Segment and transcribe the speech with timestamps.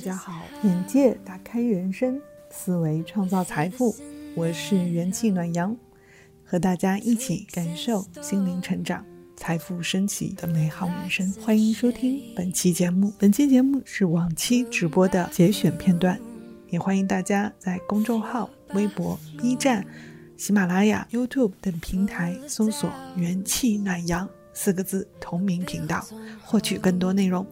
[0.00, 2.18] 大家好，眼界打开人生，
[2.48, 3.94] 思维创造财富。
[4.34, 5.76] 我是元气暖阳，
[6.42, 9.04] 和大家一起感受心灵成长、
[9.36, 11.30] 财富升起的美好人生。
[11.42, 13.12] 欢迎收听本期节目。
[13.18, 16.18] 本期节目是往期直播的节选片段，
[16.70, 19.84] 也欢迎大家在公众号、微博、B 站、
[20.38, 26.02] 喜马拉雅、YouTube 等平台搜索“元气暖阳”四个字同名频道，
[26.42, 27.46] 获取更多内容。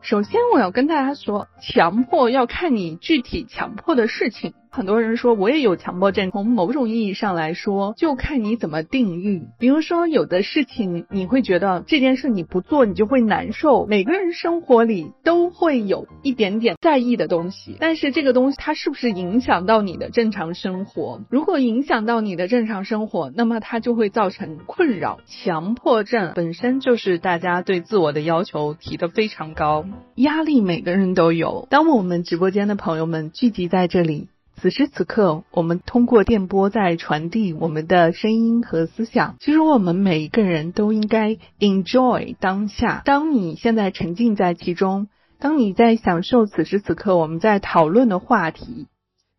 [0.00, 4.54] 首先，我要跟大家说，强迫要看你具体强迫的事情。
[4.70, 9.42] 很多人说我也有强迫症，从某种意义上来说，就看你怎么定义。
[9.58, 13.86] 比如说，有的事情你会觉得这件事你不做你就会难受。
[13.86, 21.20] 每个人生活里都会有一点点在意的东西，但是这个东西它是不是影响到你的正常生活？
[21.30, 25.18] 如果影响到你的正常生活，那么它就会造成困扰。
[25.26, 31.66] 强迫症本身就是大家对自我的要求提得非常高，压力每个人都有。
[31.70, 34.28] 当我们直播间的朋友们聚集在这里。
[34.60, 39.36] 此时此刻，我们通过电波在传递我们的声音和思想。
[39.38, 43.02] 其实我们每一个人都应该 enjoy 当下。
[43.04, 45.06] 当你现在沉浸在其中，
[45.38, 48.88] 当你在享受此时此刻我们在讨论的话题，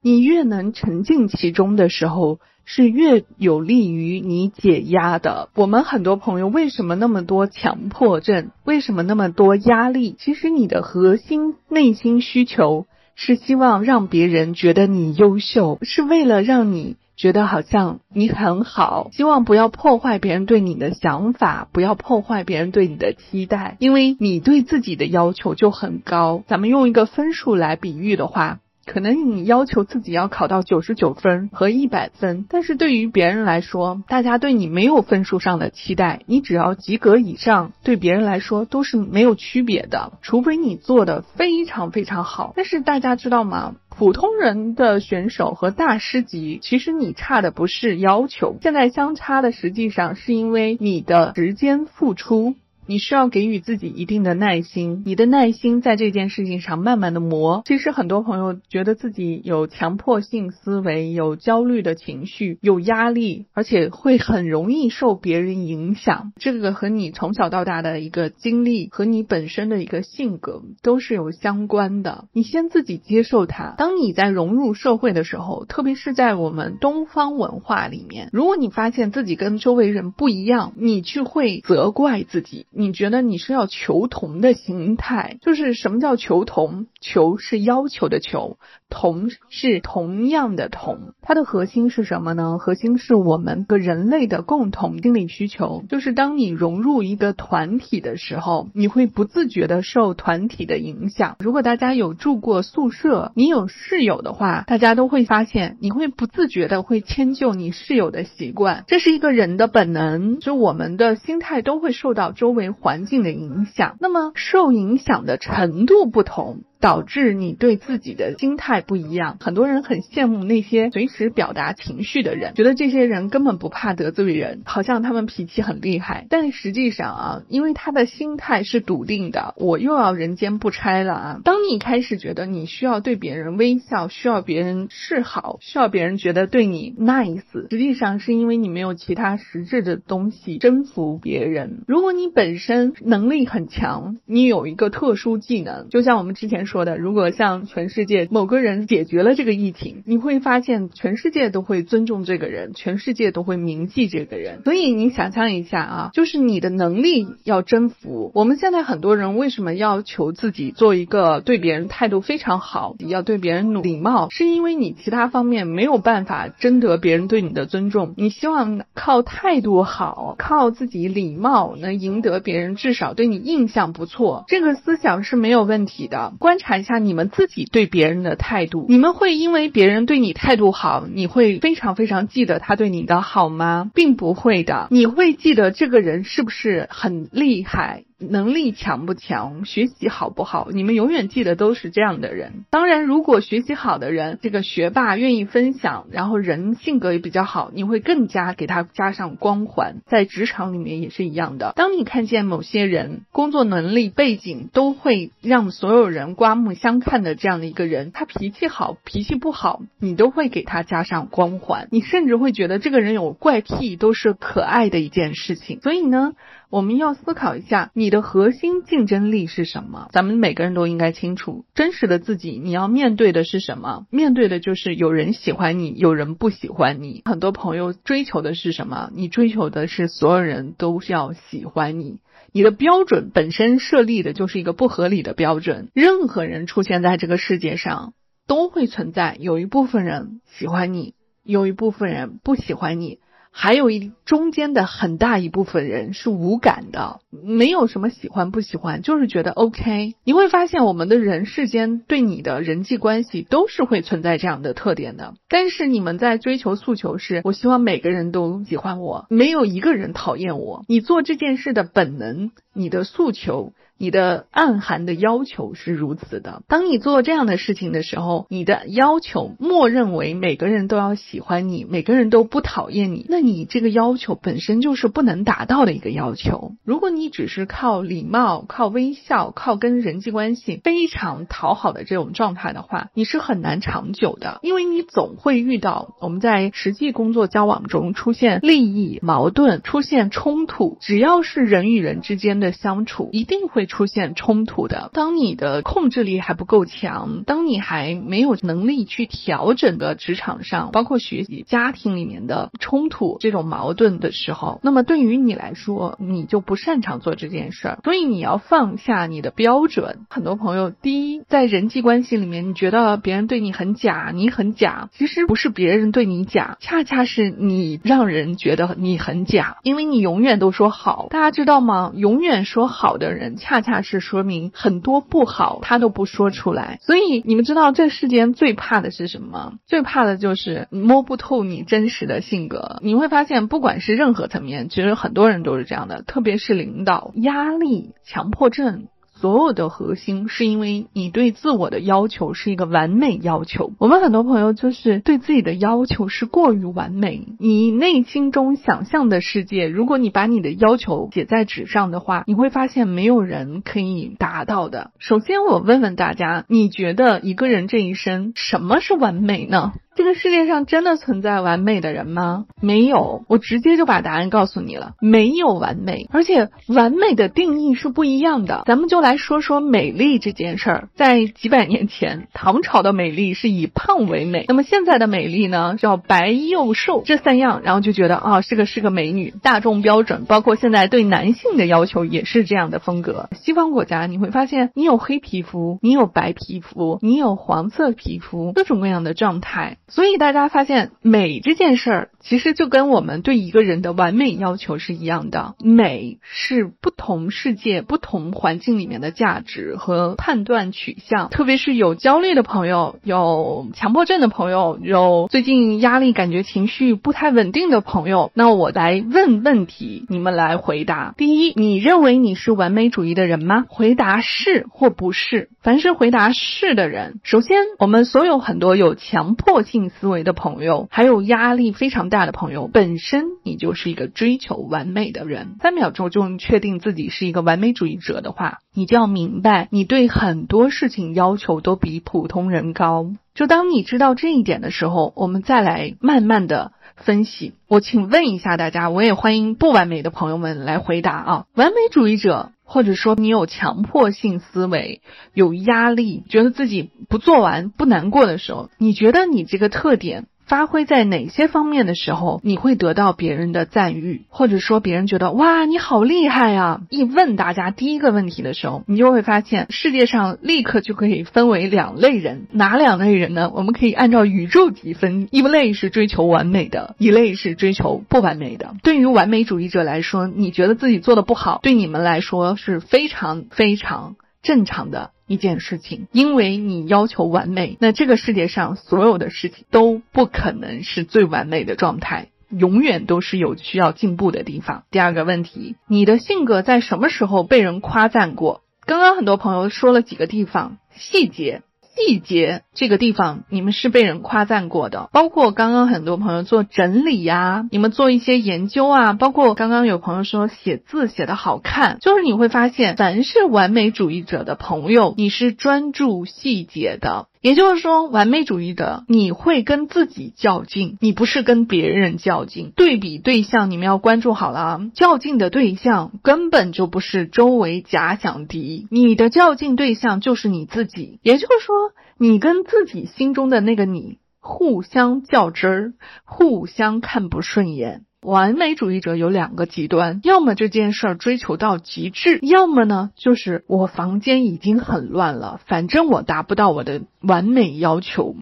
[0.02, 5.50] 你越能沉浸其中的时候，是越有利于你解压的。
[5.54, 8.52] 我们很多朋友为什么那么多强迫症？
[8.64, 10.16] 为什么那么多压力？
[10.18, 12.86] 其实你的核心内心需求。
[13.22, 19.10] 是希望让别人觉得你优秀，是为了让你觉得好像你很好。
[19.12, 26.46] 希望不要破坏别人对你的想法，不要破坏别人对你的期待，因为你对自己的要求就很高。
[26.48, 28.60] 咱们用一个分数来比喻的话。
[28.90, 42.54] 可能你要求自己要考到九十九分和一百分，但是对于别人来说，大家对你没有分数上的期待，你只要及格以上，对别人来说都是没有区别的，除非你做的非常非常好。
[42.56, 43.76] 但是大家知道吗？
[43.96, 52.56] 普通人的选手和大师级，其实你差的不是要求，现在相差的实际上是因为你的时间付出。
[52.90, 57.62] 你需要给予自己一定的耐心，你的耐心在这件事情上慢慢的磨。
[57.68, 66.34] 其实很多朋友觉得自己有强迫性思维，有焦虑的情绪，有压力，而且会很容易受别人影响。
[66.38, 72.26] 这个和你从小到大的一个经历和你本身的一个性格都是有相关的。
[72.34, 73.76] 你先自己接受它。
[73.78, 82.66] 当你在融入社会的时候，特别是在我们东方文化里面，如果你发现自己跟周围人不一样，你去会责怪自己。
[82.80, 86.86] 你觉得你是要求同的心态，就是什么叫求同？
[87.02, 88.58] 求是要求的求。
[88.90, 92.58] 同是同样的同，它的核心是什么呢？
[92.58, 101.36] 核心是我们个人类的共同心理需求，就是当你融入一个团体的时候，你会不自觉的受团体的影响。
[101.40, 113.98] 如果大家有住过宿舍，你有室友的话，大家都会发现，你会不自觉的会迁就你室友的习惯，这是一个人的本能，就我们的心态都会受到周围环境的影响。
[114.00, 116.64] 那么受影响的程度不同。
[116.80, 119.38] 导致你对自己的心态不一样。
[119.42, 126.26] 很多人很羡慕那些随时表达情绪的人，觉得这些人根本不怕得罪人，好像他们脾气很厉害。
[126.30, 131.42] 但实际上啊，因为他的心态是笃定的，我又要人间不拆了啊。
[131.44, 141.84] 当你开始觉得你需要对别人微笑，需要别人示好，需要别人觉得对你 nice，实际上是因为你没有其他实质的东西征服别人。
[141.88, 146.69] 如果你本身能力很强，你有一个特殊技能，就像我们之前。
[146.70, 154.62] 说的，如果像全世界某个人解决了这个疫情，你会发现全世界都会尊重这个人，全世界都会铭记这个人。
[154.64, 158.32] 所以你想象一下啊，就是你的能力要征服。
[158.36, 168.14] 我们现在很多人为什么要求自己做一个对别人态度非常好，要对别人礼貌，是因为你其他方面没有办法征得别人对你的尊重。
[168.16, 176.34] 你希望靠态度好，靠自己礼貌能赢得别人至少对你印象不错，这个思想是没有问题的。
[176.40, 183.90] 关查一下你们自己对别人的态度，你们会因为别人对你态度好，你会非常非常记得他对你的好吗？
[183.96, 188.04] 并不会的，你会记得这个人是不是很厉害。
[188.20, 192.66] 能力强不强，学习好不好，你们永远记得都是这样的人。
[192.70, 200.02] 当然，如果学习好的人，这个学霸愿意分享，然后人性格也比较好，你会更加给他加上光环。
[200.06, 201.74] 在职场里面也是一样的。
[201.76, 211.88] 当你看见某些人工作能力、背景都会让所有人刮目相看的这样的一个人，他脾气好，脾气不好，你都会给他加上光环。
[211.92, 215.80] 你甚至会觉得这个人有怪癖都是可爱的一件事情。
[215.82, 216.34] 所以呢？
[216.72, 220.08] 我们要思考一下，你的核心竞争力是什么？
[220.12, 224.06] 咱们每个人都应该清楚，真实的自己，你要面对的是什么？
[224.12, 227.24] 面对的就是有人喜欢你，有人不喜欢你。
[227.26, 229.10] 很多朋友追求的是什么？
[229.16, 232.20] 你追求的是所有人都是要喜欢你。
[232.52, 235.90] 你的标准本身设立的就是一个不合理的标准。
[235.96, 238.14] 任何人出现在这个世界上，
[238.46, 243.18] 都会存在有一部分人喜欢你，有一部分人不喜欢你。
[243.52, 250.14] 还有一中间的很大一部分人是无感的，没有什么喜欢不喜欢，就是觉得 OK。
[250.24, 255.34] 你会发现，我们的人世间对你的人际关系都是会存在这样的特点的。
[255.50, 260.86] 但是你们在追求诉求是，我希望每个人都喜欢我，没有一个人讨厌我。
[260.88, 263.74] 你做这件事的本能，你的诉求。
[264.02, 266.64] 你的暗含的要求是如此的。
[266.70, 276.76] 当你做这样的事情的时候，你的要求默认为每个人都要喜欢你，每个人都不讨厌你，那你这个要求本身就是不能达到的一个要求。
[276.86, 290.98] 如果你只是靠礼貌、靠微笑、靠跟人际关系非常讨好的这种状态的话，你是很难长久的，因为你总会遇到我们在实际工作交往中出现利益矛盾、出现冲突。
[291.02, 293.90] 只要是人与人之间的相处，一定会。
[293.90, 308.00] 出现冲突的，当你的控制力还不够强，当你还没有能力去调整的职场上，包括学习、家庭里面的冲突这种矛盾的时候，那么对于你来说，你就不擅长做这件事儿。
[308.04, 310.20] 所以你要放下你的标准。
[310.30, 321.28] 很多朋友，第一，在人际关系里面，你觉得别人对你很假，你很假，其实不是别人对你假，恰恰是你让人觉得你很假，因为你永远都说好。
[321.32, 322.12] 大家知道吗？
[322.14, 326.98] 永远愿说好的人，恰恰恰是说明很多不好，他都不说出来。
[327.02, 329.74] 所以你们知道这世间最怕的是什么？
[329.86, 332.98] 最怕的就是摸不透你真实的性格。
[333.04, 339.08] 你会发现，不管是任何层面，其实很多人都是这样的，特别是领导压力、强迫症。
[339.40, 343.94] 所有的核心是因为你对自我的要求是一个完美要求。
[343.98, 347.48] 我们很多朋友就是对自己的要求是过于完美。
[347.58, 355.12] 你内心中想象的世界，如果你把你的要求写在纸上的话，你会发现没有人可以达到的。
[355.20, 359.94] 首先，我问问大家，你觉得一个人这一生什么是完美呢？
[360.20, 362.66] 这个世界上真的存在完美的人吗？
[362.82, 368.84] 没有，我直接就把答案告诉你了，没有完美，而且完美的定义是不一样的。
[368.86, 371.10] 咱们就来说说美丽这件事儿。
[371.16, 379.54] 在几百年前，唐朝的美丽是以胖为美，那么现在的美丽呢，叫白又瘦这三样，然后就觉得啊，是个是个美女。
[379.64, 383.48] 大众标准，包括现在对男性的要求也是这样的风格。
[383.56, 389.96] 西方国家你会发现，你有黑皮肤，你有白皮肤，你有黄色皮肤，各种各样的状态。
[390.10, 395.76] 所以大家发现美这件事儿，其实就跟我们对一个人的完美要求是一样的。
[395.80, 401.50] 美是不同世界、不同环境里面的价值和判断取向。
[401.50, 411.34] 特别是有焦虑的朋友、有强迫症的朋友、有最近压力、感觉情绪不太稳定的朋友，那我来问问题，你们来回答。
[411.38, 413.86] 第一，你认为你是完美主义的人吗？
[413.88, 415.70] 回答是或不是。
[415.82, 420.10] 凡是回答是的人，首先我们所有很多有强迫性。
[420.10, 425.76] 思维的朋友，还有压力非常大的朋友，本身你就是一个追求完美的人。
[425.82, 433.32] 三秒钟就确定自己是一个完美主义者的话，你就要明白，你对很多事情要求都比普通人高。
[433.54, 437.74] 就当你知道这一点的时候，我们再来慢慢的分析。
[437.88, 441.66] 我请问一下大家，我也欢迎不完美的朋友们来回答啊。
[441.74, 442.72] 完美主义者。
[442.92, 445.22] 或者说你有强迫性思维，
[445.54, 450.48] 有压力，觉得自己不做完不难过的时候，你觉得你这个特点？
[450.70, 457.02] 发挥在哪些方面的时候，你会得到别人的赞誉，或者说别人觉得哇你好厉害啊？
[457.10, 463.72] 一问大家第一个问题的时候，你就会发现世界上立刻就可以分为两类人，哪两类人呢？
[463.74, 468.94] 我们可以按照宇宙级分，一类是追求完美的，一类是追求不完美的。
[469.02, 475.32] 对于完美主义者来说，你觉得自己做的不好，对你们来说是非常非常正常的。
[475.50, 485.04] 一件事情，因为你要求完美，那这个世界上所有的事情都不可能是最完美的状态，永远都是有需要进步的地方。
[485.10, 488.84] 第二个问题，你的性格在什么时候被人夸赞过？
[489.06, 491.82] 刚刚很多朋友说了几个地方，细节。
[492.20, 495.30] 细节这个地方，你们是被人夸赞过的。
[495.34, 507.48] 包括刚刚很多朋友做整理呀，你们做一些研究啊，包括刚刚有朋友说写字写的好看，就是你会发现，凡是完美主义者的朋友，你是专注细节的。
[507.62, 512.94] 也就是说，完美主义的你会跟自己较劲，你不是跟别人较劲。
[512.96, 515.02] 对比对象，你们要关注好了啊！
[515.14, 521.40] 较劲的对象根本就不是周围假想敌，你的较劲对象就是你自己。
[521.44, 521.96] 也就是说，
[522.38, 526.14] 你跟自己心中的那个你互相较真儿，
[526.46, 528.24] 互相看不顺眼。
[528.42, 538.56] 完美主义者有两个极端，要么这件事儿追求到极致，要么呢就是我房间已经很乱了，反正我达不到我的完美要求，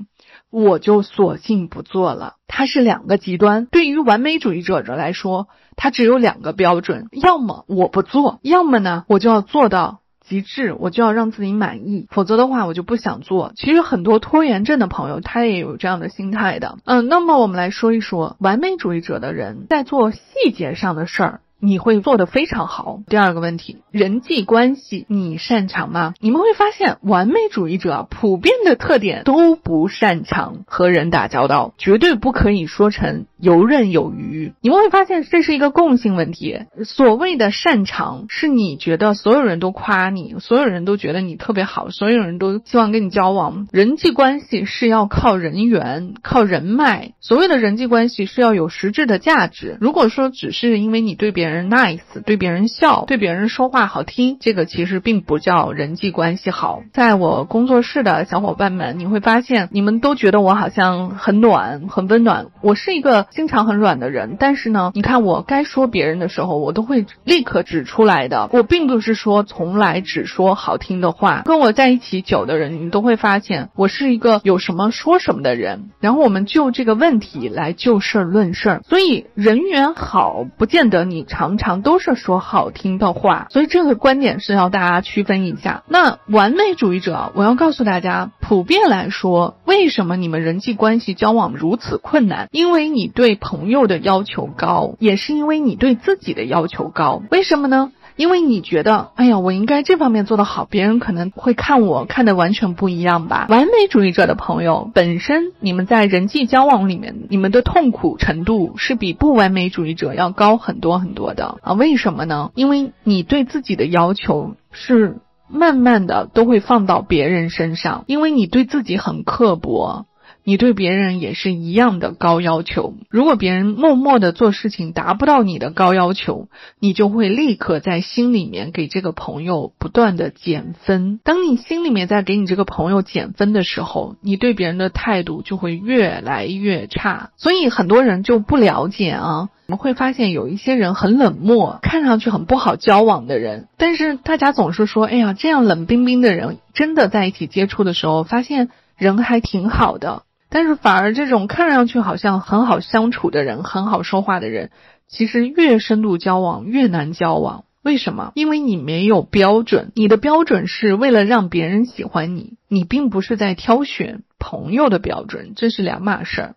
[0.50, 2.38] 我就索性不做了。
[2.48, 3.67] 它是两个极端。
[3.67, 10.00] 对于完美主义者者来说，它只有两个标准：要么我不做，要么呢我就要做到。
[10.27, 13.51] 极致，我就要让自己满意，否则的话我就不想做。
[13.55, 16.77] 其实很多拖延症的朋友，他也有这样的心态的。
[16.86, 21.41] 嗯，那么我们来说一说完美主义者的人在做细节上的事儿。
[21.60, 23.00] 你会做得非常好。
[23.07, 26.13] 第二个问题，人际关系你擅长吗？
[26.19, 34.53] 你们会发现，完美主义者普遍的特点都不擅长和人打交道，绝对不可以说成游刃有余。
[34.62, 36.60] 你们会发现，这是一个共性问题。
[36.84, 43.67] 所谓的擅长，是你觉得所有人都夸你，所有人都觉得你特别好，所有人都希望跟你交往。
[43.72, 47.12] 人际关系是要靠人缘、靠人脉。
[47.20, 49.77] 所谓的人际关系是要有实质的价值。
[49.79, 56.82] 如果说只是因为你对别人 nice，对别人笑，对别人说话好听，这个其实并不叫人际关系好。
[56.94, 62.48] 在我工作室的小伙伴们，你会发现，你们都觉得我好像很暖、很温暖。
[62.62, 68.50] 我是一个经常很软的人，但是呢，你看我该说别人的时候，我都会立刻指出来的。
[68.51, 71.43] 我并不是说从来只说好听的话。
[71.46, 75.91] 跟我在一起久的人，你都会发现，我是一个有什么说什么的人。
[76.00, 78.81] 然后我们就这个问题来就事论事儿。
[78.88, 81.25] 所以人缘好，不见得你。
[81.27, 85.84] 常常都是说好听的话，所以这个观点是要大家区分一下。
[85.88, 92.48] 那完美主义者，我要告诉大家，普遍来说，为什么你们人际关系交往如此困难？
[92.51, 97.24] 因为你对朋友的要求高，也是因为你对自己的要求高。
[97.31, 97.91] 为什么呢？
[98.15, 103.47] 因为你觉得，哎呀，我应该这方面做得好，别人可能会看我看的完全不一样吧。
[103.50, 111.74] 完美主义者的朋友本身，你们在人际交往里面，你们的痛苦程度是比不完美主义者要高很多很多的啊。
[111.74, 112.51] 为什么呢？
[112.53, 115.17] 因为你对自己的要求是
[115.50, 120.05] 慢慢的都会放到别人身上，因为你对自己很刻薄。
[120.47, 122.93] 你对别人也是一样的高要求。
[123.09, 126.47] 如果别人默默的做事情达不到你的高要求，
[126.79, 131.19] 你就会立刻在心里面给这个朋友不断的减分。
[131.21, 137.31] 当你心里面在给你这个朋友减分的时候，你对别人的态度就会越来越差。
[137.35, 150.23] 所以很多人就不了解啊，我们会发现有一些人很冷漠，看上去很不好交往的人，但是大家总是说，哎呀，这样冷冰冰的人，真的在一起接触的时候，发现人还挺好的。
[150.57, 154.71] 但是反而这种看上去好像很好相处的人，很好说话的人，
[155.07, 157.65] 其实越深度交往越难交往。
[157.83, 158.31] 为什么？
[158.33, 166.55] 因为你没有标准，你的标准是为了让别人喜欢你，你并不是在挑选朋友的标准，这是两码事儿。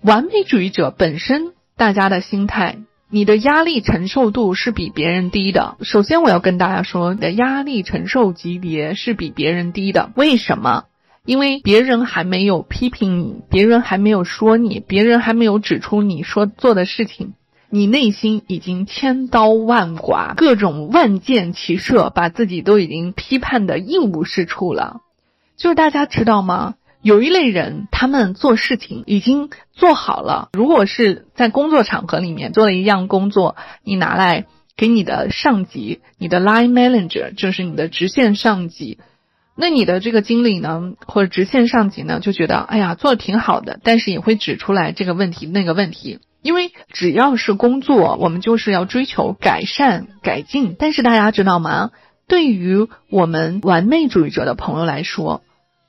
[0.00, 5.76] 完美主义者本身，大家的心态，你的压力承受度是比别人低的。
[5.82, 10.10] 首先，我要跟大家说，你的压力承受级别是比别人低的。
[10.16, 10.86] 为什么？
[11.26, 17.34] 因为别人还没有批评你，别人还没有说你，别人还没有指出你说做的事情，
[17.68, 25.00] 你内心已经千刀万剐，各种万箭齐射，把自己都已经批判的一无是处了。
[25.56, 26.76] 就是大家知道吗？
[27.02, 30.48] 有一类人，他们做事情已经做好了。
[30.52, 38.98] 如果是在工作场合里面做了一样工作，你拿来给你的上级，你的 line manager 就是你的直线上级。
[39.58, 50.76] 那你的这个经理呢，或者直线上级呢，就觉得哎呀做的挺好的，但是也会指出来这个问题那个问题，因为只要是工作，我们就是要追求改善改进。
[50.78, 51.90] 但是大家知道吗？
[52.28, 55.40] 对于我们完美主义者的朋友来说，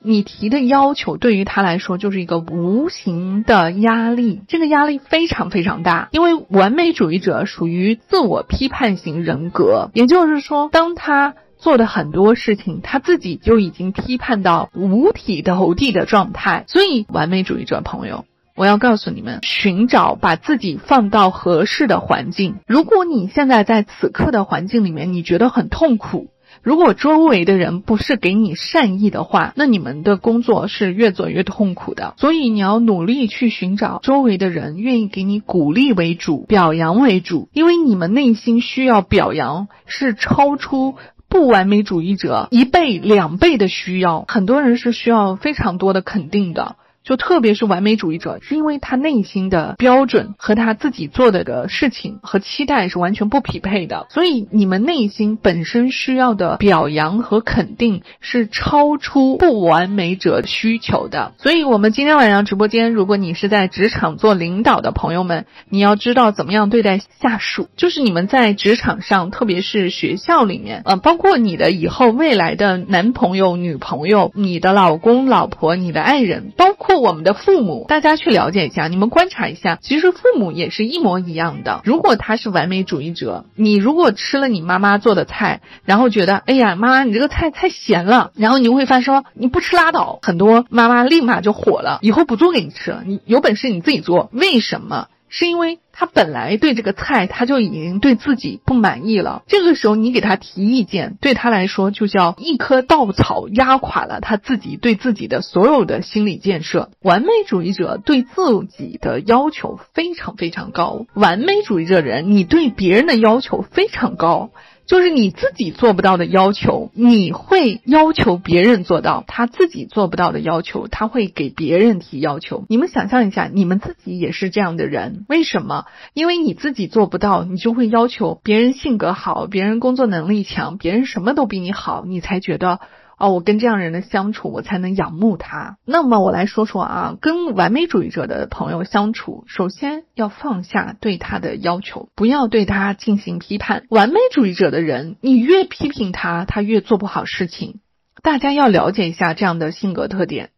[0.02, 11.36] 你提的要求对于他来说就是一个无形的压力，这个压力非常非常大，因为完美主义者属于自我批判型人格，也就是说，当他。
[11.60, 16.66] 做的很多事情，他自己就已经批判到五体投地的状态。
[16.68, 22.56] 所以，完美主义者朋友，我要告诉你们，寻找把自己放到合适的环境。
[22.68, 26.28] 如果你现在在此刻的环境里面，你觉得很痛苦，
[26.62, 32.14] 如果周围的人不是给你善意的话，那你们的工作是越做越痛苦的。
[32.18, 40.96] 所以，你要努力去寻找周围的人愿意给你鼓励为主、表扬为主，因为你们内心需要表扬是超出。
[41.30, 44.26] 不完美主义者一倍、两倍的需要。
[44.28, 46.76] 很多人是需要非常多的肯定的。
[47.08, 61.32] 就特别是完美主义者，是因为他内心的标准和他自己做的的事情和期待是完全不匹配的，所以你们内心本身需要的表扬和肯定是超出不完美者需求的。
[61.38, 76.97] 所以，我们今天晚上直播间，如果你是在职场做领导的朋友们，你要知道怎么样对待下属，就是你们在职场上，特别是学校里面，呃，包括你的以后未来的男朋友、女朋友、你的老公、老婆、你的爱人，包括。
[77.00, 81.82] 我们的父母，大家去了解一下，你们观察一下，其实父母也是一模一样的。
[81.84, 94.30] 如果他是完美主义者，你如果吃了你妈妈做的菜，然后觉得，哎呀，妈妈你这个菜太咸了，然后你会发说你不吃拉倒，很多妈妈立马就火了，以后不做给你吃了，你有本事你自己做。
[94.32, 95.08] 为什么？
[95.30, 106.92] 是因为他本来对这个菜他就已经对自己不满意了，这个时候你给他提意见，对他来说就叫一棵稻草压垮了他自己对自己的所有的心理建设。
[107.02, 114.52] 完美主义者对自己的要求非常非常高，完美主义者人，你对别人的要求非常高。
[114.88, 122.64] 就是你自己做不到的要求，你会要求别人做到；他自己做不到的要求，他会给别人提要求。
[122.70, 125.86] 你们想象一下，你们自己也是这样的人，为什么？
[126.14, 132.80] 因为你自己做不到，你就会要求别人性格好，别人工作能力强，别人什么都比你好，你才觉得。
[133.18, 135.78] 哦，我跟这样人的相处，我才能仰慕他。
[135.86, 143.86] 那么我来说说啊，跟完美主义者的朋友相处，首先要放下对他的要求，不要对他进行批判。
[143.90, 147.80] 完美主义者的人，你越批评他，他越做不好事情。
[148.22, 150.52] 大家要了解一下这样的性格特点。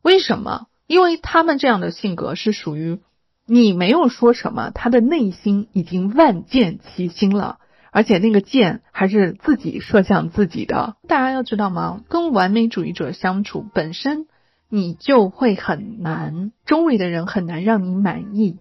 [0.00, 0.66] 为什么？
[0.86, 3.00] 因为他们这样的性格是属于
[3.46, 7.58] 你没有说什么，他的内心已经万箭齐心了。
[7.94, 10.96] 而且那个箭还是自己射向自己的。
[11.06, 12.02] 大家要知道吗？
[12.08, 14.26] 跟完美主义者相处本身，
[14.68, 18.58] 你就会很难，周围的人很难让你满意，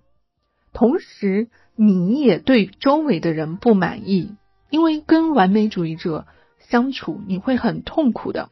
[0.72, 4.36] 同时你也对周围的人不满意，
[4.70, 6.28] 因为跟完美主义者
[6.60, 8.50] 相处你会很痛苦的。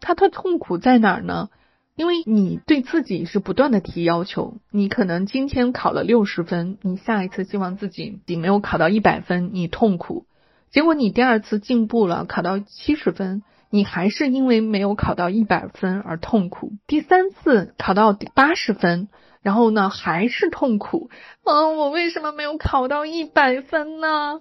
[0.00, 1.48] 他的痛苦在哪儿呢？
[1.94, 10.24] 因为你对自己是不断的提要求，你可能今天考了六十分，你下一次希望自己你没有考到一百分，你痛苦；
[10.70, 19.08] 结果你第二次进步了，考到七十分，你还是因为没有考到一百分而痛苦；第三次考到八十分，
[19.42, 21.10] 然后呢还是痛苦，
[21.44, 24.40] 啊，我为什么没有考到一百分呢？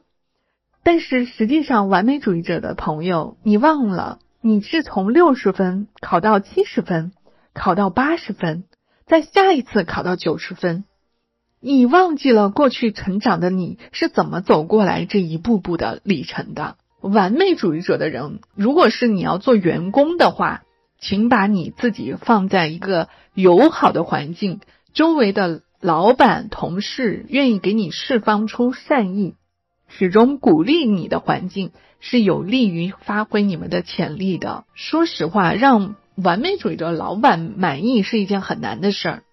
[0.84, 7.12] 但是实际上，完美主义者的朋友，你忘了，你是从六十分考到七十分。
[7.54, 8.64] 考到八十分，
[9.06, 10.86] 在下一次考到九十分，
[11.60, 16.78] 你忘记了过去成长的你是怎么走过来这一步步的历程的？
[17.02, 20.64] 完美主义者的人，如果是你要做员工的话，
[21.00, 24.62] 请把你自己放在一个友好的环境，
[24.94, 29.34] 周围的老板、同事愿意给你释放出善意，
[29.88, 34.64] 始终鼓励你的环境，是有利于发挥你们的潜力的。
[34.74, 35.96] 说实话，让。
[36.24, 39.24] 完美主义者老板满意是一件很难的事儿，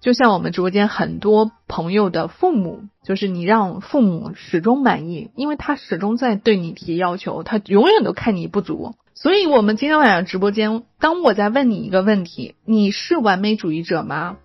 [0.00, 8.94] 就像我们直播间很多朋友的父母，就是你让父母始终满意，因为他始终在对你提要求，他永远都看你不足。
[9.14, 14.36] 所以，我们今天晚上直播间，当我在问你一个问题：你是完美主义者吗？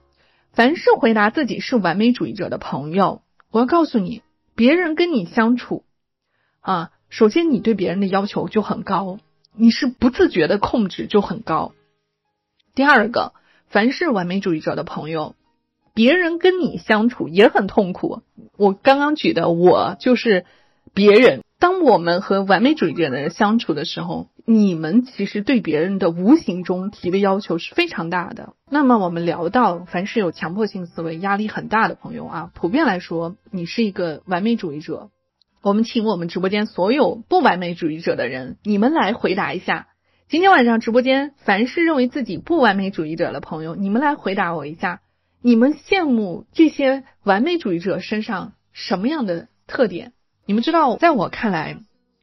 [0.51, 4.23] 凡是回答自己是完美主义者的朋友，我要告诉你，
[4.55, 5.83] 别人跟你相处
[6.59, 9.19] 啊，首先你对别人的要求就很高，
[9.55, 11.73] 你是不自觉的控制就很高。
[12.75, 13.33] 第二个，
[13.67, 15.35] 凡是完美主义者的朋友，
[15.93, 18.23] 别人跟你相处也很痛苦。
[18.57, 20.45] 我刚刚举的，我就是
[20.91, 21.41] 别人。
[21.59, 28.53] 当我们和完美主义者的人相处的时候，你们其实对别人的无形中提的要求是非常大的。
[28.67, 35.11] 那么我们聊到，凡是有强迫性思维、压力很大的朋友啊，普遍来说，你是一个完美主义者。
[35.61, 39.89] 我们请我们直播间所有不完美主义者的人，你们来回答一下。
[40.33, 45.01] 今天晚上直播间，凡是认为自己不完美主义者的朋友，你们来回答我一下：
[45.43, 50.11] 你们羡慕这些完美主义者身上什么样的特点？
[50.47, 51.77] 你们知道，在我看来，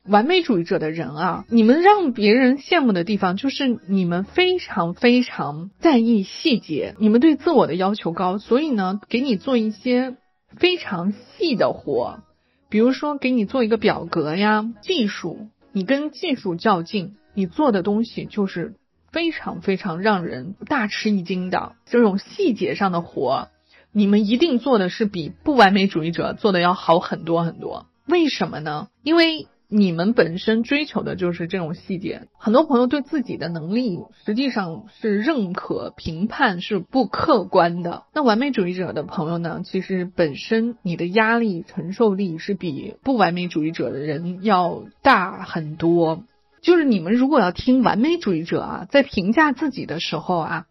[0.05, 10.16] 完美主义者的人啊，你们让别人羡慕的地方，就是你们非常非常在意细节，你们对自我的要求高，所以呢，给你做一些
[10.57, 12.25] 非常细的活，
[12.68, 17.14] 比如说给你做一个表格呀，技术，你跟技术较劲。
[17.35, 18.75] 你做的东西就是
[19.12, 23.49] 非常非常让人大吃一惊的这种细节上的活，
[23.93, 27.87] 你们一定做的是比不完美主义者做的要好很多很多。
[28.07, 28.88] 为什么呢？
[29.03, 32.27] 因为你们本身追求的就是这种细节。
[32.37, 38.03] 很多朋友对自己的能力实际上是认可、评判是不客观的。
[38.12, 46.25] 那完美主义者的朋友呢，其实本身你的压力承受力是比不完美主义者的人要大很多。
[46.62, 50.66] 就是你们如果要听完美主义者啊，在评价自己的时候啊，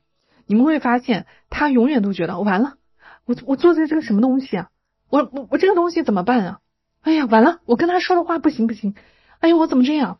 [0.45, 2.75] 你们会发现他永远都觉得完了，
[3.25, 4.69] 我我做的这个什么东西啊，
[5.09, 6.59] 我我我这个东西怎么办啊？
[7.01, 8.93] 哎呀，完了，我跟他说的话不行不行，
[9.39, 10.19] 哎呀，我怎么这样？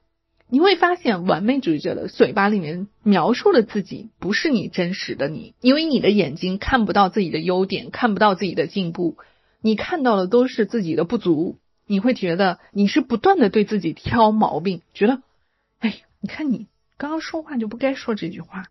[0.52, 9.18] 你会发现完美主义者的嘴巴里面描述的自己不是你真实的你，因为你的眼睛看不到自己的优点，看不到自己的进步，
[9.62, 15.22] 你看到的都是自己的不足，你会觉得你是不断的对自己挑毛病，觉得。
[15.80, 18.66] 哎，你看你刚刚说话就不该说这句话，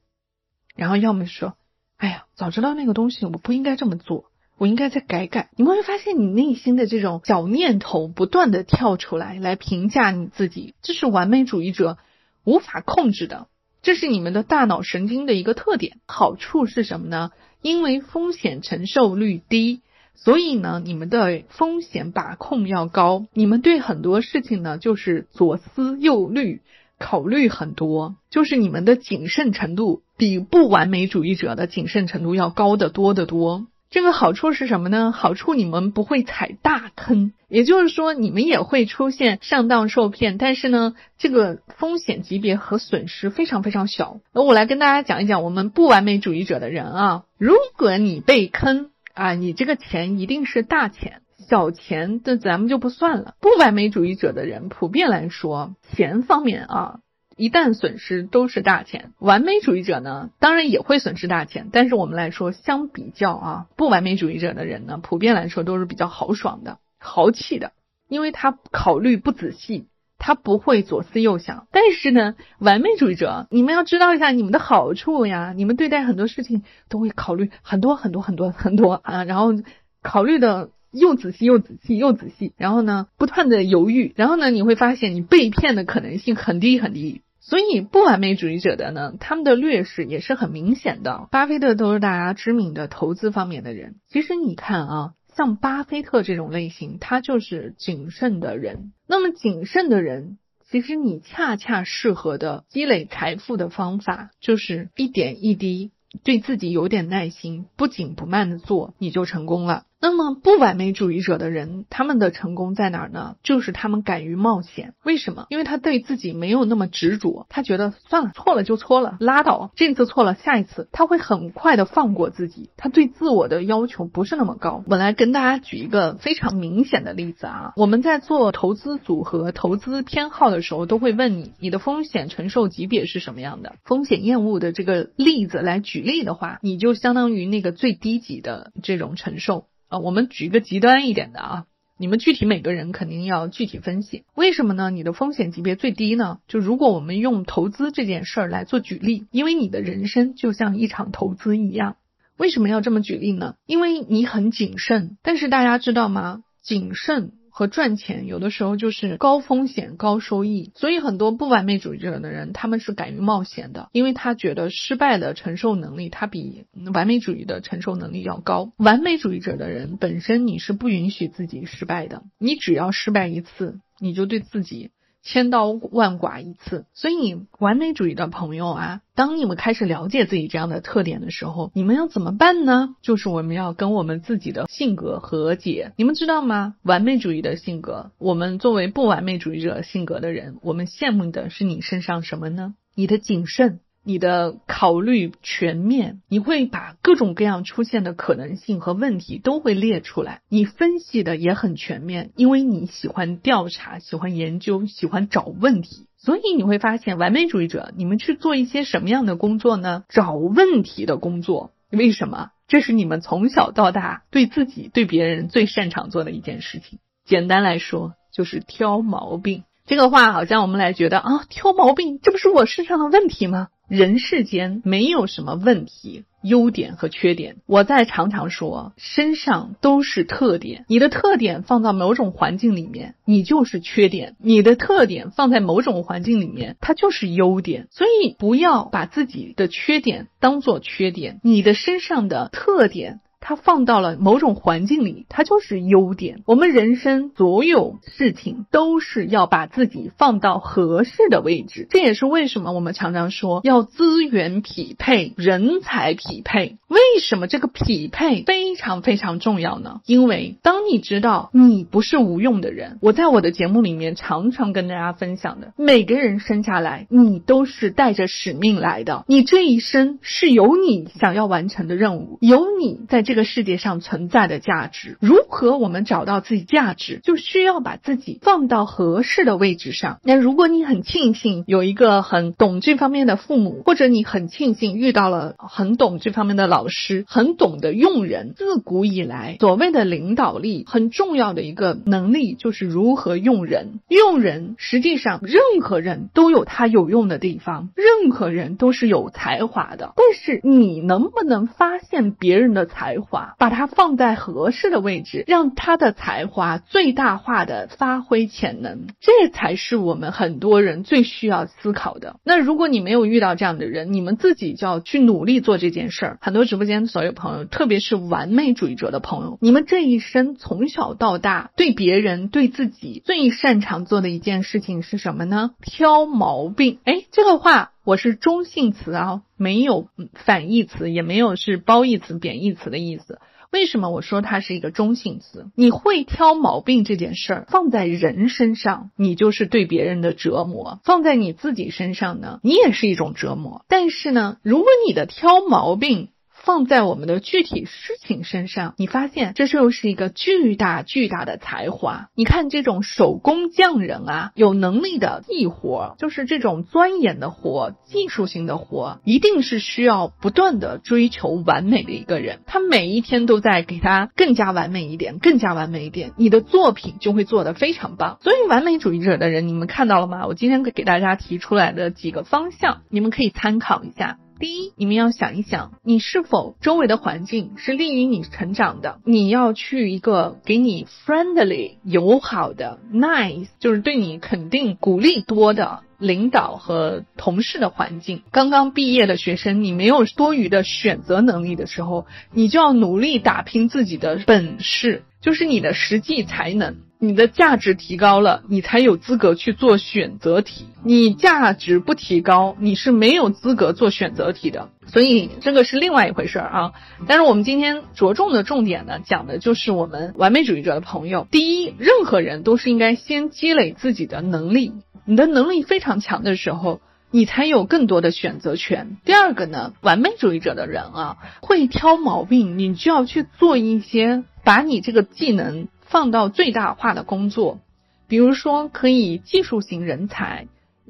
[0.76, 1.56] 然后要么说，
[1.96, 4.26] 哎呀，早知道那个东西我不应该这么做，
[4.58, 5.50] 我应该再改改。
[5.56, 11.96] 你会发现你内心的这种小念头不断的跳出来，来评价你自己，这是完美主义者
[12.44, 13.48] 无法控制的，
[13.80, 15.98] 这是你们的大脑神经的一个特点。
[16.06, 17.30] 好处是什么呢？
[17.62, 19.80] 因为风险承受率低，
[20.14, 26.60] 所以呢，你们的风险把控要高，你们对很多事情呢就是左思右虑。
[26.98, 33.66] 考虑很多，就是你们的谨慎程度比不完美主义者的谨慎程度要高得多得多。
[33.90, 35.12] 这个好处是什么呢？
[35.12, 44.20] 好处你们不会踩大坑，也就是说你们也会出现上当受骗，但是呢，这个风险级别和损失非常非常小。
[44.34, 51.22] 那我来跟大家讲一讲我们不完美主义者的人啊，如果你被坑啊，你这个钱一定是大钱。
[51.48, 53.34] 小钱的咱们就不算了。
[53.40, 57.00] 不完美主义者的人普遍来说，钱方面啊，
[57.36, 59.12] 一旦损失都是大钱。
[59.18, 67.72] 完美主义者呢，当然也会损失大钱，但是我们来说，相比较啊，不完美主义者的人呢，普遍来说都是比较豪爽的、豪气的，
[68.08, 69.86] 因为他考虑不仔细，
[70.18, 71.66] 他不会左思右想。
[71.72, 79.54] 但是呢，完美主义者，你们要知道一下你们的好处呀，你们对待很多事情都会考虑很多很多很多很多啊，然后
[80.02, 80.68] 考虑的。
[80.90, 87.22] 又仔细又仔细又仔细，然后呢，不断的犹豫，然后呢，你会发现你被骗的可能性很低很低。
[87.40, 91.28] 所以不完美主义者的呢，他们的劣势也是很明显的。
[91.30, 98.92] 巴菲特都是大家知名的投资方面的人，其实你看啊，像巴菲特这种类型，他就是谨慎的人。
[99.06, 100.36] 那么谨慎的人，
[100.70, 105.90] 其实你恰恰适合的积累财富的方法，就是一点一滴，
[106.24, 109.84] 对自己有点耐心，不紧不慢的做，你就成功了。
[110.00, 113.34] 那么不完美主义者的人，他们的成功在哪儿呢？
[113.42, 114.94] 就是他们敢于冒险。
[115.02, 115.46] 为什么？
[115.50, 119.72] 因为他对自己没有那么执着，他觉得算了，错了就错了，拉倒。
[119.74, 122.70] 这次错了，下一次他会很快的放过自己。
[122.76, 124.84] 他对自我的要求不是那么高。
[124.86, 133.74] 我来跟大家举一个非常明显的例子啊，我们在做投资组合、投资偏好的时候，都会问你，你的风险承受级别是什么样的？
[133.82, 139.64] 风险厌恶的这个例子来举例的话，你就相当于那个最低级的这种承受。
[139.88, 144.90] 啊，我们举一个极端一点的啊，你们具体每个人肯定要具体分析，为什么呢？
[144.90, 146.38] 你的风险级别最低呢？
[146.46, 151.96] 就如果我们用投资这件事儿来做举例，因为你的人生就像一场投资一样，
[152.36, 153.54] 为什么要这么举例呢？
[153.66, 156.42] 因为你很谨慎，但是大家知道吗？
[156.62, 157.32] 谨慎。
[157.58, 168.70] 和赚钱有的时候就是高风险高收益，所以很多不完美主义者的人，他们是敢于冒险的，因为他觉得失败的承受能力，他比完美主义的承受能力要高。
[168.76, 174.92] 完美主义者的人本身你是不允许自己失败的，你只要失败一次，你就对自己。
[175.22, 182.94] 千刀万剐一次，所以完美主义的朋友啊，当你们开始了解自己这样的特点的时候，你们要怎么办呢？
[183.02, 185.92] 就是我们要跟我们自己的性格和解。
[185.96, 186.76] 你们知道吗？
[186.82, 192.74] 完美主义的性格，我们作为不完美主义者性格的人，我们羡慕的是你身上什么呢？
[192.94, 193.80] 你的谨慎。
[194.08, 210.04] 你的考虑全面，你会把各种各样出现的可能性和问题都会列出来，你分析的也很全面，因为你喜欢调查，喜欢研究，喜欢找问题，所以你会发现，完美主义者，你们去做一些什么样的工作呢？
[210.08, 211.72] 找问题的工作。
[211.90, 212.48] 为什么？
[212.66, 216.98] 这是你们从小到大对自己、对别人最擅长做的一件事情。
[217.26, 219.64] 简单来说，就是挑毛病。
[219.84, 223.68] 这个话好像我们来觉得啊，挑毛病，这不是我身上的问题吗？
[223.88, 227.56] 人世间没有什么问题、优点和缺点。
[227.64, 230.84] 我在常常说，身上都是特点。
[230.88, 237.88] 你的特点放到某种环境里面，你就是缺点；你的特点放在某种环境里面，它就是优点。
[237.90, 246.42] 所以不要把自己的缺点当做缺点，你的身上的特点它放到了某种环境里，它就是优点。
[246.46, 256.76] 我们人生所有事情都是要把自己放到合适的位置，这也是为什么我们常常说要资源匹配、人才匹配。
[256.88, 260.00] 为什么这个匹配非常非常重要呢？
[260.06, 275.18] 因为当你知道你不是无用的人，我在我的节目里面常常跟大家分享的，每个人生下来你都是带着使命来的，你这一生是有你想要完成的任务，有你在这个世界上存在的价值。
[275.20, 280.18] 如何我们找到自己价值，就需要把自己放到合适的位置上。
[280.24, 294.00] 那如果你很庆幸有一个很懂这方面的父母，或者你很庆幸遇到了很懂这方面的老，师很懂得用人，自古以来所谓的领导力很重要的一个能力就是如何用人。
[294.08, 300.14] 用人实际上任何人都有他有用的地方，任何人都是有才华的。
[300.16, 303.17] 但是你能不能发现别人的才
[303.58, 312.36] 把它放在合适的位置，让他的才华最大化的发挥潜能，这才是我们很多人最需要思考的。
[312.44, 316.38] 那如果你没有遇到这样的人，你们自己就要去努力做这件事儿。
[316.40, 316.68] 很多。
[316.68, 325.70] 直播间所有朋友，特别是完美主义者的朋友，你们这一生从小到大，对别人、对自己最擅长做的一件事情是什么呢？
[325.80, 326.98] 挑毛病。
[327.04, 333.38] 哎，这个话我是中性词啊，没有反义词，也没有是褒义词、贬义词的意思。
[333.70, 335.66] 为什么我说它是一个中性词？
[335.74, 343.84] 你会挑毛病这件事儿放在人身上，你就是对别人的折磨；放在你自己身上呢，你也是一种折磨。
[343.88, 346.30] 但是呢，如果你的挑毛病，
[346.68, 352.28] 放在我们的具体事情身上，你发现这就是一个巨大巨大的才华。
[352.34, 362.60] 你看这种手工匠人啊，有能力的技活，就是这种钻研的活、技术性的活，一定是需要不断的追求完美的一个人。
[362.66, 368.36] 他每一天都在给他更加完美一点，更加完美一点，你的作品就会做得非常棒。
[368.42, 370.46] 所以完美主义者的人，你们看到了吗？
[370.46, 374.36] 我今天给大家提出来的几个方向，你们可以参考一下。
[374.58, 379.20] 第一，你们要想一想，你是否周围的环境是利于你成长的？
[379.24, 388.42] 你要去一个给你 friendly 友好的 nice，就是对你肯定鼓励多的领导和同事的环境。
[388.50, 396.96] 刚刚毕业的学生，你没有多余的选择能力的时候，你就要努力打拼自己的本事，就是你的实际才能。
[397.20, 400.86] 你的价值提高了，你才有资格去做选择题。
[401.04, 404.90] 你价值不提高，你是没有资格做选择题的。
[405.08, 406.92] 所以这个是另外一回事儿啊。
[407.26, 411.44] 但是我们今天着重的重点呢，讲的就是我们完美主义者的朋友。
[411.50, 414.92] 第一，任何人都是应该先积累自己的能力。
[415.24, 417.00] 你的能力非常强的时候，
[417.32, 419.16] 你才有更多的选择权。
[419.24, 425.88] 第二个呢，完美主义者的人啊，会挑毛病，你就要去做一些把你这个技能。
[426.08, 427.80] 放到最大化的工作，
[428.28, 430.66] 比如说可以技术型人才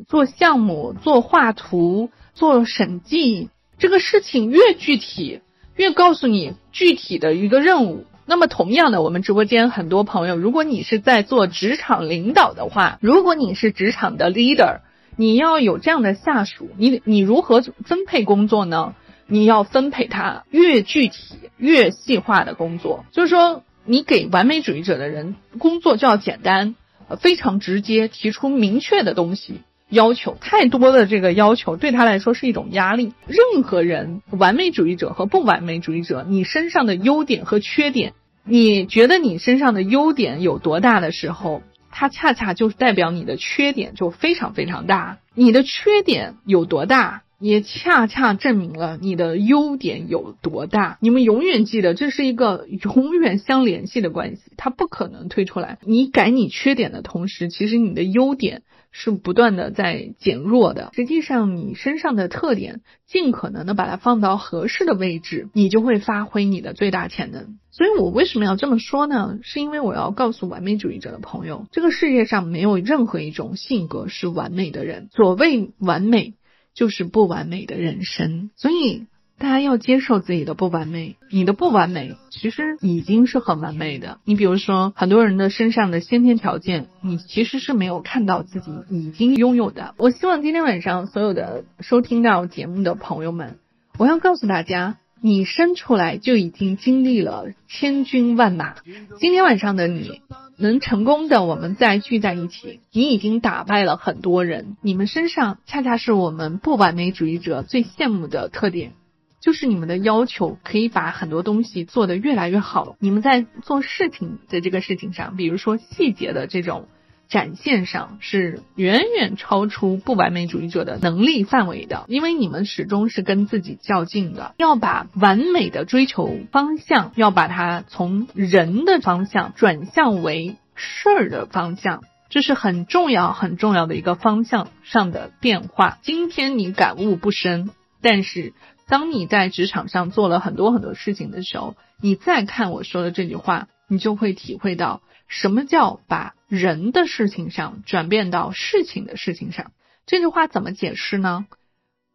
[0.08, 5.40] 做项目、做画图、做审计，这个事情越具体，
[5.76, 8.06] 越告诉你具体的一个任务。
[8.26, 14.80] 那么同样的，我们直播间很多朋友，如果你是在做职场领导的话，如果你是职场的 leader，
[15.16, 18.94] 你要有这样的下属，你你如何分配工作呢？
[19.26, 23.62] 你要分配他越具体、越细化的工作，就是说。
[23.90, 26.74] 你给完美主义者的人工作就要简单，
[27.09, 30.37] 呃，非常直接，提出明确的东西要求。
[30.42, 33.14] 太多的这个要求对他来说是一种压力。
[33.27, 38.12] 任何人，完美主义者和不完美主义者，你身上的优点和缺点，
[38.44, 45.16] 你觉得你身上的优点有多大的时候，它恰恰就是代表你的缺点就非常非常大。
[45.33, 47.22] 你的缺点有多大？
[47.40, 50.98] 也恰恰证明了你的优点有多大。
[51.01, 55.79] 你们永远记得，这是一个永远相联系的关系，它不可能推出来。
[55.85, 60.90] 你改你缺点的同时，其实你的优点是不断的在减弱的。
[60.94, 67.59] 实际上，你身上的特点，尽可能的把它放到合适的位置，你就会发挥你的最大潜能。
[67.70, 69.38] 所以我为什么要这么说呢？
[69.42, 75.09] 是因为我要告诉完美主义者的朋友，这个世界上没有任何一种性格是完美的人。
[75.12, 76.35] 所谓完美。
[76.79, 81.17] 就是不完美的人生，所以大家要接受自己的不完美。
[81.29, 84.21] 你的不完美其实已经是很完美的。
[84.25, 89.97] 你比如说，很多人的身上的先天条件，你其实是没有看到自己已经拥有的。
[89.97, 93.59] 我希望今天晚上所有的收听到节目的朋友们，
[93.99, 94.99] 我要告诉大家。
[95.20, 98.76] 你生出来就已经经历了千军万马，
[99.18, 100.22] 今天晚上的你
[100.57, 104.76] 能成功的，我们再聚在一起，你已经打败了很多人。
[104.83, 108.92] 你们身上恰恰是我们不完美主义者最羡慕的特点。
[109.40, 112.96] 就是你们的要求可以把很多东西做得越来越好。
[112.98, 116.88] 你们在做事情的这个事情上，比如说细节的这种。
[117.29, 135.99] 展现上是远远超出不完美主义者的能力范围的，因为你们始终是跟自己较劲的，要把完美的追求方向，要把它从人的方向转向为事儿的方向，这是很重要很重要的一个方向上的变化。
[136.03, 138.55] 今天你感悟不深，但是
[138.87, 145.03] 当你在职场上做了很多很多事情的时候，你再看我说的这句话，你就会体会到。
[145.27, 149.72] 什么叫把人的事情上转变到事情的事情上？
[150.06, 151.46] 这句话怎么解释呢？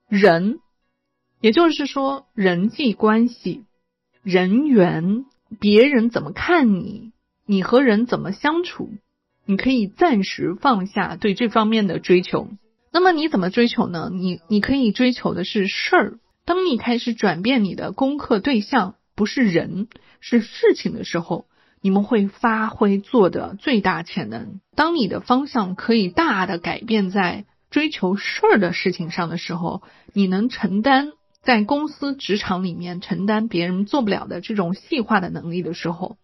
[0.10, 0.60] 人，
[1.40, 3.64] 也就是说人际关系、
[4.24, 5.26] 人缘，
[5.60, 7.12] 别人怎么看你，
[7.46, 8.90] 你和人怎么相处，
[9.46, 12.50] 你可以暂时放下对这方面的追求。
[12.92, 14.10] 那么你怎么追求呢？
[14.12, 16.20] 你你可以追求的是事儿。
[16.46, 19.88] 当你开始转变你的功课对象不是人，
[20.20, 21.46] 是事情的时候。
[21.84, 24.62] 你们会发挥做的最大潜能。
[24.74, 29.82] 当你的方向可以大的改变在追求事儿的事情上的时候，
[30.14, 36.16] 你能承担在公司职场里面承担别人做不了的这种细化的能力的时候，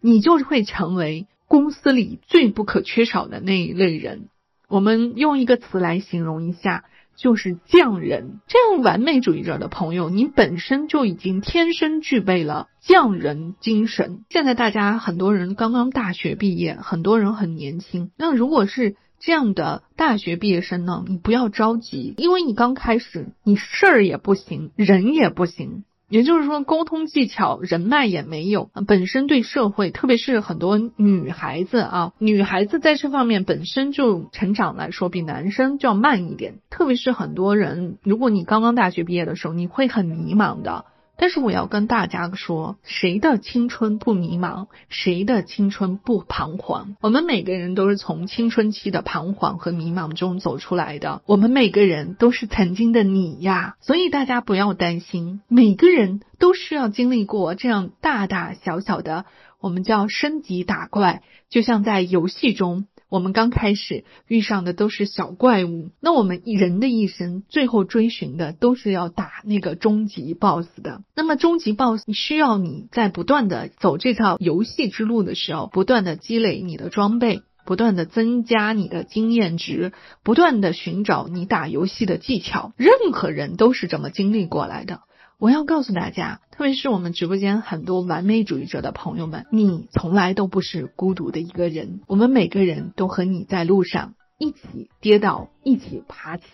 [0.00, 4.28] 你就会成为公司里最不可缺少的那一类人。
[4.68, 6.84] 我们用一个词来形容一下。
[7.18, 14.24] 就是匠人，这样完美主义者的朋友，你本身就已经天生具备了匠人精神。
[14.30, 18.12] 现在大家很多人刚刚大学毕业，很多人很年轻。
[18.16, 25.82] 那如果是这样的大学毕业生呢，你不要着急，因为你刚开始，你事儿也不行，人也不行。
[26.08, 36.60] 也就是说，沟通技巧、人脉也没有，本身对社会，特别是很多女孩子啊，女孩子在这方面本身就成长来说比男生就要慢一点。
[36.70, 40.86] 特别是很多人，如果你刚刚大学毕业的时候，你会很迷茫的。
[41.20, 44.68] 但是我要跟大家说，谁的青春不迷茫？
[44.88, 46.94] 谁的青春不彷徨？
[47.00, 51.20] 我们每个人都是从青春期的彷徨和迷茫中走出来的。
[51.26, 59.24] 我们每个人都是曾经的你呀，所以大家不要担心，每个人都需要经历过这样大大小小的，
[59.60, 62.86] 我们叫升级打怪，就像在游戏中。
[63.08, 71.02] 我们刚开始遇上的都是小怪物，那我们人的一生最后追寻的都是要打那个终极 BOSS 的。
[71.14, 79.92] 那么终极 BOSS 需要你在不断的走这套游戏之路的时候，不断的积累你的装备，不断的增加你的经验值，
[80.22, 82.72] 不断的寻找你打游戏的技巧。
[82.76, 85.00] 任何人都是这么经历过来的。
[85.40, 92.00] 我要告诉大家，特别是我们直播间很多完美主义者的朋友们，你从来都不是孤独的一个人。
[92.08, 96.44] 我们每个人都和你在路上一起跌倒，一起爬起，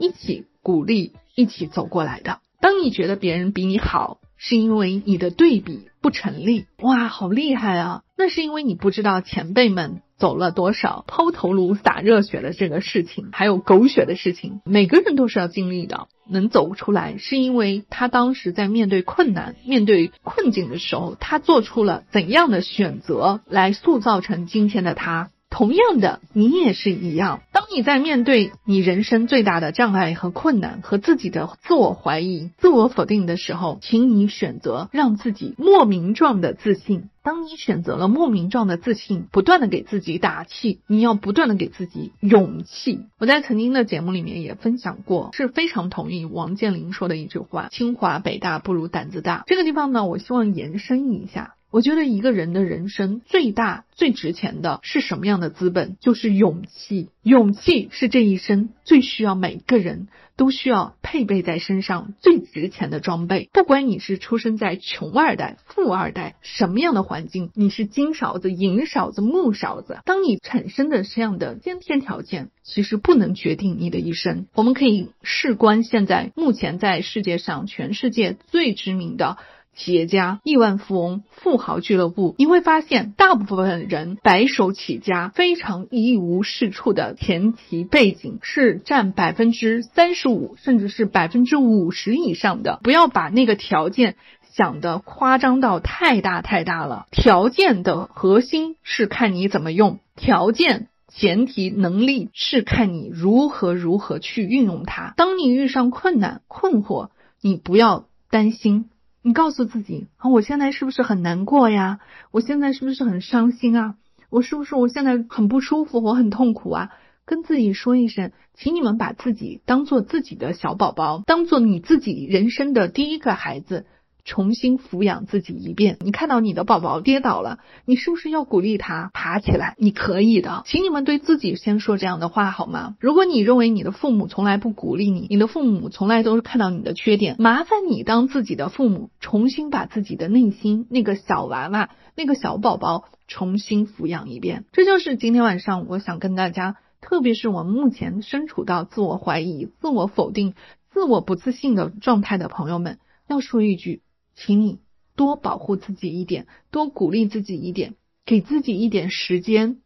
[0.00, 2.40] 一起鼓励，一起走过来的。
[2.60, 6.66] 当你觉得别人比你好，是因为你的对比不成立。
[6.82, 8.02] 哇，好厉害啊！
[8.18, 10.00] 那是因为你不知道前辈们。
[10.16, 16.06] 走了多少抛头颅洒热血的这个事情，还有狗血的事情，每个人都是要经历的。
[16.28, 25.30] 能走出来，是因为他当时在面对困难、面对困境的时候，他做出了怎样的选择，来塑造成今天的他。
[25.54, 27.40] 同样的，你也是一样。
[27.52, 37.08] 当你在面对你人生最大的障碍和困难，和自己的自我怀疑、自我否定的时候，请你选择让自己莫名状的自信。
[37.22, 43.06] 当你选择了莫名状的自信，不断的给自己打气，你要不断的给自己勇气。
[43.20, 51.54] 我在曾经的节目里面也分享过，是非常同意王健林说的一句话：“清华北大不如胆子大。”这个地方呢，我希望延伸一下。
[51.74, 55.96] 我觉得一个人的人生最大最值钱的是什么样的资本？
[55.98, 57.08] 就是勇气。
[57.24, 60.06] 勇气是这一生最需要每个人
[60.36, 63.50] 都需要配备在身上最值钱的装备。
[63.52, 74.46] 不管你是出生在穷二代、富二代，什么样的环境，你是金勺子、银勺子、木勺子，当你产生的这样的先天条件，其实不能决定你的一生。
[74.54, 79.38] 我们可以事关现在目前在世界上全世界最知名的。
[79.74, 92.80] 企业家、亿万富翁、富豪俱乐部，你会发现，大部分人白手起家、非常一无是处的前提背景是占百分之三十五，甚至是百分之五十以上的。
[92.82, 94.16] 不要把那个条件
[94.52, 97.06] 想的夸张到太大太大了。
[97.10, 105.14] 条件的核心是看你怎么用，条件前提能力是看你如何如何去运用它。
[105.16, 107.08] 当你遇上困难、困惑，
[107.40, 108.90] 你不要担心。
[109.26, 111.98] 你告诉自己啊，我现在是不是很难过呀？
[112.30, 113.94] 我现在是不是很伤心啊？
[114.28, 116.02] 我是不是我现在很不舒服？
[116.02, 116.90] 我很痛苦啊？
[117.24, 123.86] 跟自己说一声，请你们把自己当做自己的小宝宝，当做你自己人生的第一个孩子。
[124.24, 125.98] 重新抚养自己一遍。
[126.00, 129.74] 你看到你的宝宝跌倒了，你是不是要鼓励他爬起来？
[129.78, 132.96] 你可以的，请你们对自己先说这样的话好吗？
[133.00, 144.64] 如果你认为你的父母从来不鼓励你，你的父母从来都是看到你的缺点，麻烦你当自己的父母，重新把自己的内心那个小娃娃、那个小宝宝重新抚养一遍。
[144.72, 150.54] 这就是今天晚上我想跟大家，特别是我们目前身处到自我怀疑、自我否定、
[150.90, 152.98] 自我不自信的状态的朋友们，
[153.28, 154.00] 要说一句。
[154.34, 154.80] 请你
[155.16, 157.94] 多保护自己一点，多鼓励自己一点，
[158.26, 159.78] 给自己一点时间，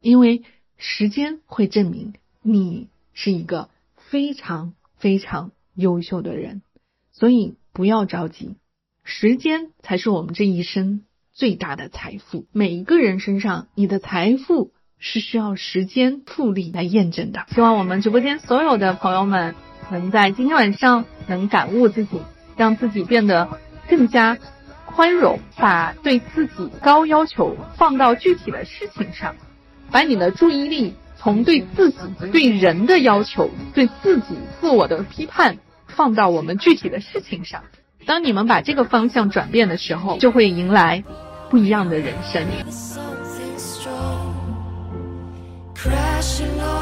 [0.00, 0.42] 因为
[0.76, 6.62] 时间会证明你是一个非常非常优秀的人，
[7.12, 8.56] 所以不要着急，
[9.04, 12.46] 时间才是我们这一生最大的财富。
[12.50, 17.46] 每一个人身上，你的财富是需要时间复利来验证的。
[17.54, 19.54] 希望我们直播间所有的朋友们
[19.92, 22.18] 能在今天晚上能感悟自己，
[22.56, 23.60] 让自己变得。
[23.92, 24.38] 更加
[24.86, 29.34] 宽容，把对自己高要求放到具体的事情上，
[29.90, 31.98] 把你的注意力从对自己、
[32.32, 37.64] 对人的要求、对自己自我的批判放到我们具体的事情上。
[38.06, 41.04] 当你们把这个方向转变的时候，就会迎来
[41.50, 42.42] 不一样的人生。
[45.76, 46.81] Crashing on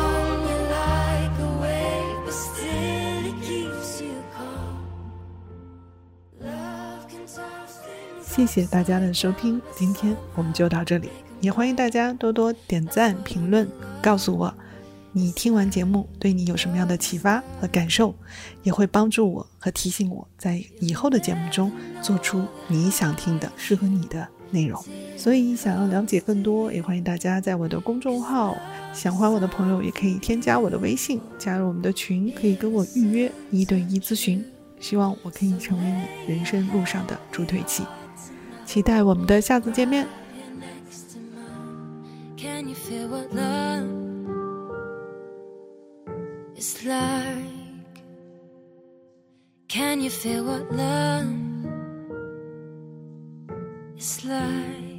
[8.41, 11.11] 谢谢大家的收听，今天我们就到这里。
[11.43, 13.69] 也欢迎大家多多点赞、评论，
[14.01, 14.53] 告诉我
[15.13, 18.15] 你听完节目对你有什么样的启发和感受，
[18.63, 21.71] 也会帮助我和提醒我在以后的节目中
[22.01, 24.83] 做出你想听的、适合你的内容。
[25.19, 28.57] 所以，想要了解更多，也欢迎大家在我的公众号
[28.95, 34.43] “想欢我的朋友”也可以添加我的微信，加入我们的群，可以跟我预约一对一咨询。
[34.81, 37.83] 希望我可以成为你人生路上的助推器。
[38.71, 40.07] 期待我们的下次见面。
[42.37, 43.85] Can you feel what love
[46.55, 48.05] is like?
[49.69, 51.27] Can you feel what love
[53.99, 54.90] is like?